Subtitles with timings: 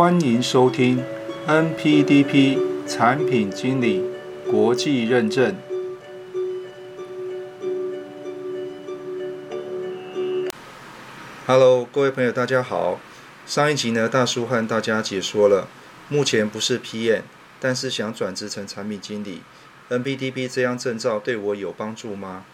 [0.00, 1.04] 欢迎收听
[1.46, 2.58] NPDP
[2.88, 4.02] 产品经理
[4.50, 5.54] 国际认证。
[11.46, 12.98] Hello，各位朋友，大家好。
[13.44, 15.68] 上一集呢，大叔和大家解说了，
[16.08, 17.20] 目前不是 PM，
[17.60, 19.42] 但是想转职成产品经理
[19.90, 22.46] ，NPDP 这样证照对我有帮助吗？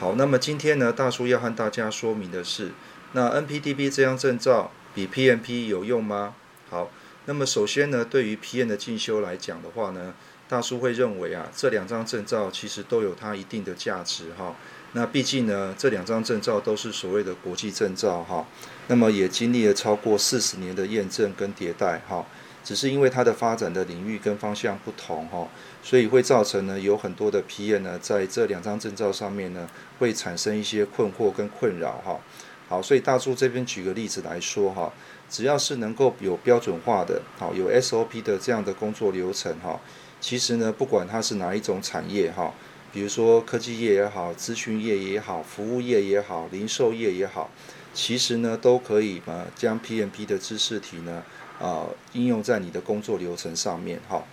[0.00, 2.70] 好，那么今天呢，大叔要和大家说明的是，
[3.12, 6.32] 那 NPDP 这样证照比 PMP 有用吗？
[6.70, 6.90] 好，
[7.26, 10.14] 那么首先呢，对于 PM 的进修来讲的话呢，
[10.48, 14.54] 大叔会认为啊，这两张证照其实都有它一定的价值哈。
[14.92, 18.46] 那毕竟呢，这两张证照都是所谓的国际证照哈。
[18.86, 22.24] 那么也经历了超过四十年的验证跟迭代哈。
[22.64, 25.48] 只是因为它的发展的领域跟方向不同哈，
[25.82, 29.66] 所以会造成呢有很多的 PM 呢在这两张证照上面呢
[29.98, 32.20] 会产生一些困惑跟困扰哈。
[32.68, 34.92] 好，所以大柱这边举个例子来说哈。
[35.30, 39.78] 只要是能够有标准化的，好有 SOP 的这样的工作流程哈，
[40.22, 42.54] 其实呢，不管它是哪一种产业哈，
[42.90, 47.50] 比如说科技业也好，咨询业也好，服务业也好，零售业也好，
[47.92, 51.22] 其实呢都可以呃将 PMP 的知识体呢
[51.60, 54.24] 啊应用在你的工作流程上面哈。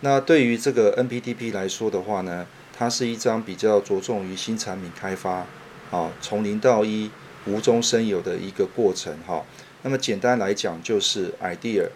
[0.00, 2.44] 那对于这个 NPTP 来说的话呢，
[2.76, 5.46] 它是一张比较着重于新产品开发
[5.92, 7.08] 啊，从零到一
[7.46, 9.44] 无中生有的一个过程哈。
[9.82, 11.86] 那么简单来讲，就是 idea、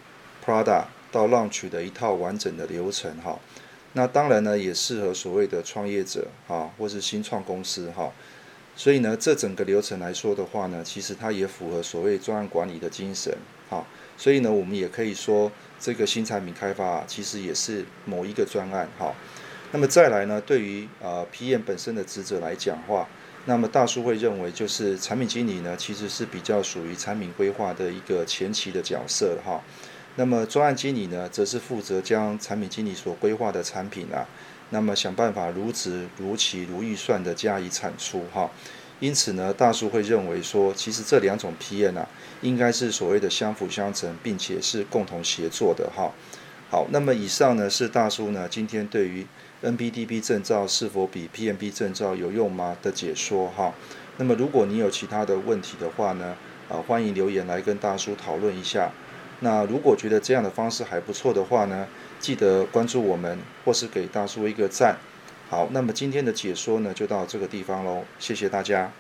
[0.45, 3.39] product 到 launch 的一套完整的流程哈。
[3.95, 8.13] 那当然呢，也适合所谓的创业者哈，或是新创公司哈。
[8.77, 13.35] 所以呢，这整个流程来说的话呢，其实它也符合所谓专案管理的精神
[13.71, 13.85] 哈。
[14.17, 19.15] 所以呢，我们也可以说，这个新产品开发其实也是某一个专案哈。
[19.73, 23.09] 那么再来呢，对于呃 PM 本身的职责来讲话。
[23.49, 29.59] 那么大叔会认为，就是产品经理呢，其实是比较属于产品规划的一个前期的角色哈。
[30.17, 34.29] 那么专案经理呢，则是负责将产品经理所规划的产品啊，
[34.69, 38.51] 那么想办法如职如期如预算的加以产出哈。
[39.01, 42.07] 因此呢，大叔会认为说，其实这两种 PM 啊，
[42.43, 46.13] 应该是所谓的相辅相成，并且是共同协作的哈。
[46.71, 49.27] 好，那么以上呢是大叔呢今天对于。
[49.61, 53.75] NPDP 证照是否比 PMP 证照有用吗的解说哈？
[54.17, 56.37] 那么如果你有其他的问题的话呢，
[56.69, 58.93] 啊欢迎留言来跟大叔讨论一下。
[59.41, 61.89] 那如果觉得这样的方式还不错的话呢，
[62.21, 64.97] 记得关注我们或是给大叔一个赞。
[65.51, 68.93] 好，那么今天的解说呢就到这个地方喽，谢谢大家。